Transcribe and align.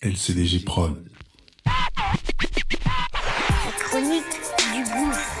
LCDG 0.00 0.60
Prod. 0.64 0.94
La 1.66 1.72
chronique 3.80 4.22
du 4.72 4.84
gouffre. 4.84 5.38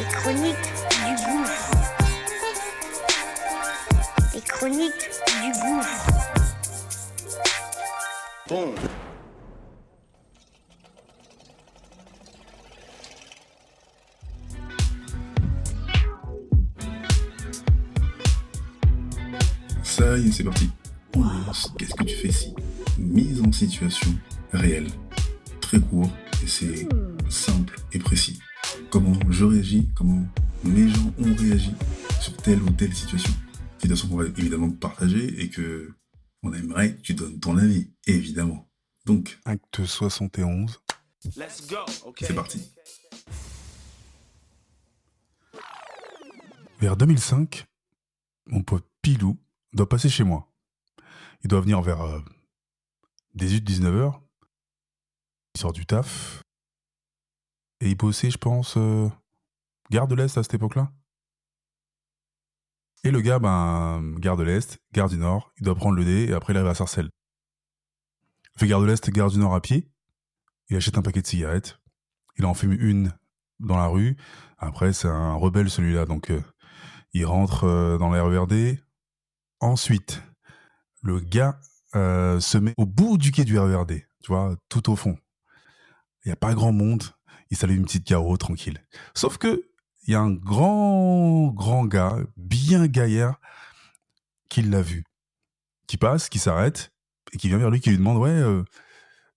Les 0.00 0.06
chroniques 0.12 0.72
du 1.06 1.14
gouffre. 1.24 1.70
Les 4.34 4.40
chroniques 4.40 5.08
du 5.40 5.52
gouffre. 5.62 6.06
Bon. 8.48 8.74
Ça 19.84 20.18
y 20.18 20.26
est, 20.26 20.32
c'est 20.32 20.42
parti. 20.42 20.68
Qu'est-ce 21.78 21.94
que 21.94 22.04
tu 22.04 22.14
fais 22.16 22.32
si 22.32 22.54
Mise 22.98 23.40
en 23.40 23.52
situation 23.52 24.10
réelle. 24.52 24.88
Très 25.60 25.80
court 25.80 26.10
et 26.42 26.46
c'est 26.46 26.88
simple 27.28 27.78
et 27.92 27.98
précis. 27.98 28.38
Comment 28.90 29.14
je 29.30 29.44
réagis, 29.44 29.88
comment 29.94 30.24
mes 30.64 30.88
gens 30.88 31.12
ont 31.18 31.34
réagi 31.34 31.72
sur 32.20 32.36
telle 32.36 32.62
ou 32.62 32.70
telle 32.70 32.94
situation. 32.94 33.32
Situation 33.78 34.08
qu'on 34.08 34.16
va 34.16 34.24
évidemment 34.24 34.70
partager 34.70 35.42
et 35.42 35.50
que 35.50 35.94
on 36.42 36.52
aimerait 36.52 36.96
que 36.96 37.02
tu 37.02 37.14
donnes 37.14 37.38
ton 37.40 37.56
avis, 37.56 37.90
évidemment. 38.06 38.68
Donc, 39.06 39.38
acte 39.44 39.84
71, 39.84 40.80
Let's 41.36 41.66
go. 41.68 41.76
Okay. 42.06 42.26
c'est 42.26 42.34
parti. 42.34 42.70
Vers 46.80 46.96
2005, 46.96 47.66
mon 48.46 48.62
pote 48.62 48.84
Pilou 49.00 49.38
doit 49.72 49.88
passer 49.88 50.08
chez 50.08 50.24
moi. 50.24 50.53
Il 51.44 51.48
doit 51.48 51.60
venir 51.60 51.82
vers 51.82 52.00
euh, 52.00 52.20
18-19 53.36 53.86
heures. 53.86 54.22
Il 55.54 55.60
sort 55.60 55.72
du 55.72 55.86
taf. 55.86 56.42
Et 57.80 57.90
il 57.90 57.96
bossait, 57.96 58.30
je 58.30 58.38
pense, 58.38 58.76
euh, 58.78 59.08
gare 59.90 60.08
de 60.08 60.14
l'Est 60.14 60.38
à 60.38 60.42
cette 60.42 60.54
époque-là. 60.54 60.90
Et 63.04 63.10
le 63.10 63.20
gars, 63.20 63.38
ben, 63.38 64.16
l'Est, 64.44 64.78
gare 64.92 65.10
du 65.10 65.18
Nord, 65.18 65.52
il 65.58 65.64
doit 65.64 65.74
prendre 65.74 65.96
le 65.96 66.04
dé 66.06 66.24
et 66.30 66.32
après 66.32 66.54
il 66.54 66.56
arrive 66.56 66.70
à 66.70 66.74
Sarcelles. 66.74 67.10
Il 68.56 68.60
fait 68.60 68.66
gare 68.66 68.80
de 68.80 68.86
l'Est, 68.86 69.10
gare 69.10 69.30
du 69.30 69.38
Nord 69.38 69.54
à 69.54 69.60
pied. 69.60 69.90
Il 70.70 70.76
achète 70.76 70.96
un 70.96 71.02
paquet 71.02 71.20
de 71.20 71.26
cigarettes. 71.26 71.78
Il 72.38 72.46
en 72.46 72.54
fume 72.54 72.72
une 72.72 73.12
dans 73.60 73.76
la 73.76 73.86
rue. 73.86 74.16
Après, 74.56 74.94
c'est 74.94 75.08
un 75.08 75.34
rebelle 75.34 75.68
celui-là, 75.68 76.06
donc 76.06 76.30
euh, 76.30 76.42
il 77.12 77.26
rentre 77.26 77.64
euh, 77.64 77.98
dans 77.98 78.08
la 78.08 78.22
RERD. 78.22 78.78
Ensuite, 79.60 80.22
le 81.04 81.20
gars 81.20 81.60
euh, 81.94 82.40
se 82.40 82.58
met 82.58 82.74
au 82.76 82.86
bout 82.86 83.18
du 83.18 83.30
quai 83.30 83.44
du 83.44 83.58
RERD, 83.58 84.02
tu 84.22 84.28
vois, 84.28 84.56
tout 84.68 84.90
au 84.90 84.96
fond. 84.96 85.16
Il 86.24 86.28
n'y 86.28 86.32
a 86.32 86.36
pas 86.36 86.54
grand 86.54 86.72
monde. 86.72 87.04
Il 87.50 87.56
s'allume 87.56 87.78
une 87.78 87.84
petite 87.84 88.06
carreau, 88.06 88.36
tranquille. 88.36 88.82
Sauf 89.14 89.36
que 89.38 89.68
il 90.06 90.12
y 90.12 90.14
a 90.16 90.20
un 90.20 90.32
grand, 90.32 91.48
grand 91.48 91.84
gars, 91.84 92.18
bien 92.36 92.86
gaillard, 92.86 93.40
qui 94.48 94.62
l'a 94.62 94.82
vu. 94.82 95.04
Qui 95.86 95.96
passe, 95.96 96.28
qui 96.28 96.38
s'arrête, 96.38 96.92
et 97.32 97.38
qui 97.38 97.48
vient 97.48 97.58
vers 97.58 97.70
lui, 97.70 97.80
qui 97.80 97.90
lui 97.90 97.98
demande 97.98 98.18
Ouais, 98.18 98.30
euh, 98.30 98.64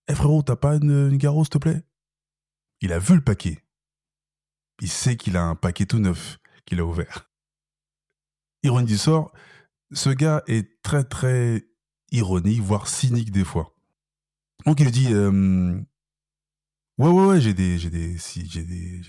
eh, 0.07 0.15
frérot, 0.15 0.43
t'as 0.43 0.55
pas 0.55 0.75
une, 0.75 1.09
une 1.11 1.19
s'il 1.19 1.49
te 1.49 1.57
plaît? 1.57 1.83
Il 2.81 2.93
a 2.93 2.99
vu 2.99 3.15
le 3.15 3.23
paquet. 3.23 3.63
Il 4.81 4.89
sait 4.89 5.17
qu'il 5.17 5.35
a 5.35 5.43
un 5.43 5.55
paquet 5.55 5.85
tout 5.85 5.99
neuf 5.99 6.37
qu'il 6.65 6.79
a 6.79 6.85
ouvert. 6.85 7.29
Ironie 8.63 8.87
du 8.87 8.97
sort, 8.97 9.31
ce 9.91 10.09
gars 10.09 10.43
est 10.47 10.81
très 10.81 11.03
très 11.03 11.65
ironique, 12.11 12.61
voire 12.61 12.87
cynique 12.87 13.31
des 13.31 13.43
fois. 13.45 13.73
Donc 14.65 14.79
il 14.79 14.85
lui 14.85 14.91
dit 14.91 15.13
euh, 15.13 15.79
Ouais, 16.97 17.09
ouais, 17.09 17.25
ouais, 17.27 17.41
j'ai 17.41 17.53
des, 17.53 17.77
j'ai 17.77 17.89
des, 17.91 18.17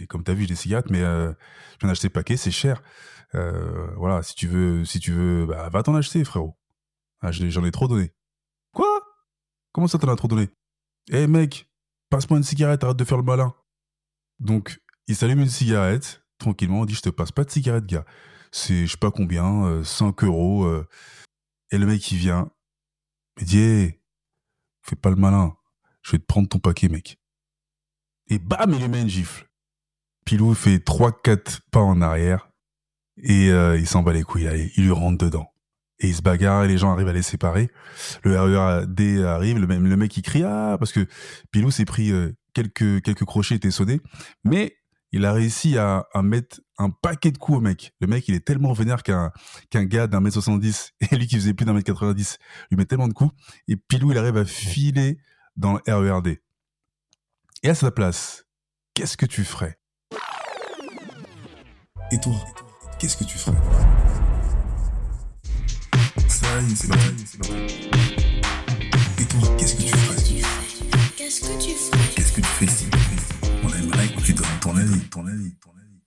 comme 0.08 0.22
t'as 0.22 0.34
vu, 0.34 0.42
j'ai 0.42 0.48
des 0.48 0.56
cigarettes, 0.56 0.90
mais 0.90 1.00
euh, 1.00 1.32
je 1.72 1.78
viens 1.80 1.88
d'acheter 1.88 2.08
le 2.08 2.12
paquet, 2.12 2.36
c'est 2.36 2.50
cher. 2.50 2.82
Euh, 3.34 3.94
voilà, 3.96 4.22
si 4.22 4.34
tu 4.34 4.46
veux, 4.46 4.84
si 4.84 5.00
tu 5.00 5.12
veux, 5.12 5.46
bah, 5.46 5.68
va 5.70 5.82
t'en 5.82 5.94
acheter, 5.94 6.22
frérot. 6.24 6.58
Ah, 7.22 7.32
je- 7.32 7.48
j'en 7.48 7.64
ai 7.64 7.70
trop 7.70 7.88
donné. 7.88 8.12
Quoi? 8.74 8.86
Comment 9.72 9.86
ça 9.88 9.98
t'en 9.98 10.08
as 10.08 10.16
trop 10.16 10.28
donné? 10.28 10.50
Eh 11.10 11.26
mec, 11.26 11.70
passe-moi 12.10 12.36
une 12.38 12.44
cigarette, 12.44 12.84
arrête 12.84 12.96
de 12.98 13.04
faire 13.04 13.16
le 13.16 13.24
malin. 13.24 13.54
Donc, 14.38 14.80
il 15.06 15.16
s'allume 15.16 15.40
une 15.40 15.48
cigarette, 15.48 16.22
tranquillement, 16.36 16.84
il 16.84 16.88
dit, 16.88 16.94
je 16.94 17.00
te 17.02 17.08
passe 17.10 17.32
pas 17.32 17.44
de 17.44 17.50
cigarette, 17.50 17.86
gars. 17.86 18.04
C'est, 18.50 18.86
je 18.86 18.92
sais 18.92 18.98
pas 18.98 19.10
combien, 19.10 19.64
euh, 19.64 19.84
5 19.84 20.24
euros. 20.24 20.64
euh. 20.64 20.86
Et 21.70 21.78
le 21.78 21.86
mec, 21.86 22.10
il 22.10 22.18
vient, 22.18 22.50
il 23.40 23.46
dit, 23.46 23.58
hey, 23.58 24.00
fais 24.82 24.96
pas 24.96 25.10
le 25.10 25.16
malin, 25.16 25.54
je 26.02 26.12
vais 26.12 26.18
te 26.18 26.24
prendre 26.24 26.48
ton 26.48 26.58
paquet, 26.58 26.88
mec. 26.88 27.18
Et 28.28 28.38
bam, 28.38 28.72
il 28.72 28.80
lui 28.80 28.88
met 28.88 29.02
une 29.02 29.08
gifle. 29.08 29.46
Pilou 30.24 30.54
fait 30.54 30.78
3-4 30.78 31.60
pas 31.70 31.80
en 31.80 32.00
arrière, 32.00 32.50
et 33.22 33.50
euh, 33.50 33.76
il 33.78 33.86
s'en 33.86 34.02
bat 34.02 34.12
les 34.12 34.22
couilles, 34.22 34.46
allez, 34.46 34.72
il 34.76 34.84
lui 34.84 34.92
rentre 34.92 35.18
dedans. 35.18 35.52
Et 36.00 36.08
il 36.08 36.14
se 36.14 36.22
bagarre, 36.22 36.64
et 36.64 36.68
les 36.68 36.78
gens 36.78 36.92
arrivent 36.92 37.08
à 37.08 37.12
les 37.12 37.22
séparer. 37.22 37.70
Le 38.22 38.38
RERD 38.40 39.24
arrive, 39.26 39.58
le, 39.58 39.66
même, 39.66 39.86
le 39.86 39.96
mec 39.96 40.16
il 40.16 40.22
crie, 40.22 40.44
ah, 40.44 40.76
parce 40.78 40.92
que 40.92 41.06
Pilou 41.50 41.70
s'est 41.70 41.84
pris 41.84 42.12
euh, 42.12 42.32
quelques, 42.54 43.02
quelques 43.02 43.24
crochets, 43.24 43.56
était 43.56 43.70
sonné, 43.70 44.00
mais 44.44 44.77
il 45.12 45.24
a 45.24 45.32
réussi 45.32 45.78
à, 45.78 46.06
à 46.12 46.22
mettre 46.22 46.60
un 46.78 46.90
paquet 46.90 47.30
de 47.30 47.38
coups 47.38 47.58
au 47.58 47.60
mec. 47.60 47.94
Le 48.00 48.06
mec, 48.06 48.28
il 48.28 48.34
est 48.34 48.44
tellement 48.44 48.72
vénère 48.72 49.02
qu'un 49.02 49.32
qu'un 49.70 49.84
gars 49.84 50.06
d'un 50.06 50.20
mètre 50.20 50.34
70, 50.34 50.92
et 51.10 51.16
lui 51.16 51.26
qui 51.26 51.36
faisait 51.36 51.54
plus 51.54 51.64
d'un 51.64 51.72
mètre 51.72 51.86
90, 51.86 52.38
lui 52.70 52.76
met 52.76 52.84
tellement 52.84 53.08
de 53.08 53.12
coups, 53.12 53.34
et 53.66 53.76
Pilou, 53.76 54.12
il 54.12 54.18
arrive 54.18 54.36
à 54.36 54.44
filer 54.44 55.18
dans 55.56 55.74
le 55.74 55.80
RERD. 55.86 56.38
Et 57.62 57.68
à 57.68 57.74
sa 57.74 57.90
place, 57.90 58.46
qu'est-ce 58.94 59.16
que 59.16 59.26
tu 59.26 59.44
ferais? 59.44 59.78
Et 62.12 62.20
toi, 62.20 62.34
qu'est-ce 62.98 63.16
que 63.16 63.24
tu 63.24 63.36
ferais? 63.36 63.56
Ça 66.28 66.60
y 66.60 66.72
est, 66.72 66.76
c'est 66.76 66.88
parti, 66.88 67.24
c'est 67.26 67.38
parti. 67.38 67.90
Et 69.18 69.24
toi, 69.26 69.56
qu'est-ce 69.58 69.74
que 69.74 69.82
tu 69.82 69.88
ferais? 69.88 70.18
Qu'est-ce 71.16 71.40
que 71.40 71.62
tu 71.62 71.70
ferais? 71.74 72.14
Qu'est-ce 72.14 72.32
que 72.32 72.40
tu 72.40 72.46
fais 72.46 72.97
ton 74.60 74.76
avis, 74.76 75.00
ton 75.10 75.26
avis, 75.26 75.54
ton 75.56 75.70
avis. 75.70 76.00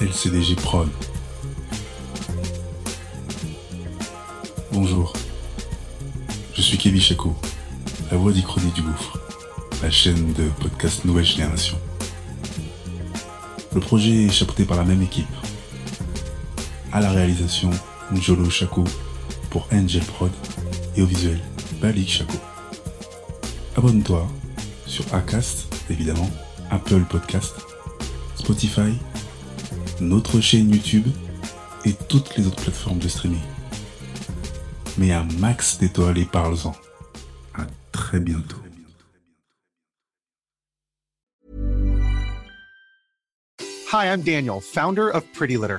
LCDG 0.00 0.56
Prod. 0.56 0.88
Bonjour. 4.72 5.12
Je 6.54 6.62
suis 6.62 6.78
Kevin 6.78 7.00
Chaco, 7.00 7.34
la 8.10 8.16
voix 8.16 8.32
d'Ichronie 8.32 8.70
du 8.72 8.82
Gouffre, 8.82 9.18
la 9.82 9.90
chaîne 9.90 10.32
de 10.34 10.48
podcast 10.60 11.04
Nouvelle 11.04 11.24
Génération. 11.24 11.78
Le 13.74 13.80
projet 13.80 14.26
est 14.26 14.30
chapeauté 14.30 14.64
par 14.64 14.76
la 14.76 14.84
même 14.84 15.02
équipe. 15.02 15.26
À 16.92 17.00
la 17.00 17.10
réalisation, 17.10 17.70
Njolo 18.12 18.48
Chaco 18.50 18.84
pour 19.50 19.66
Angel 19.72 20.02
Prod 20.02 20.30
et 20.96 21.02
au 21.02 21.06
visuel, 21.06 21.40
Balik 21.80 22.08
Chaco. 22.08 22.38
Abonne-toi 23.76 24.28
sur 24.86 25.04
Acast, 25.14 25.72
évidemment, 25.90 26.30
Apple 26.70 27.04
Podcast, 27.08 27.54
Spotify, 28.36 28.98
notre 30.00 30.40
chaîne 30.40 30.70
YouTube 30.70 31.06
et 31.84 31.92
toutes 32.08 32.36
les 32.36 32.46
autres 32.46 32.62
plateformes 32.62 32.98
de 32.98 33.08
streaming. 33.08 33.40
Mais 34.98 35.12
un 35.12 35.24
max 35.38 35.78
d'étoiles 35.78 36.18
et 36.18 36.24
parle-en. 36.24 36.74
À 37.54 37.66
très 37.92 38.20
bientôt. 38.20 38.56
Hi, 43.92 44.06
I'm 44.06 44.22
Daniel, 44.22 44.60
founder 44.60 45.08
of 45.08 45.24
Pretty 45.32 45.56
Litter. 45.56 45.78